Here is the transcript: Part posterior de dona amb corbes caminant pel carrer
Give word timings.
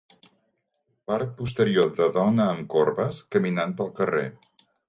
Part 1.11 1.35
posterior 1.43 1.93
de 1.99 2.09
dona 2.17 2.49
amb 2.57 2.67
corbes 2.79 3.23
caminant 3.37 3.81
pel 3.83 3.97
carrer 4.01 4.29